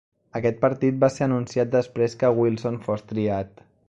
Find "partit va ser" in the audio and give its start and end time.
0.61-1.25